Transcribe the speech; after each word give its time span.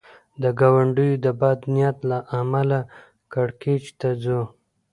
د 0.41 0.43
ګاونډیو 0.59 1.21
د 1.25 1.27
بد 1.41 1.59
نیت 1.73 1.97
له 2.09 2.17
امله 2.39 2.79
کړکېچ 3.33 3.85
ته 3.99 4.09
ځو. 4.23 4.41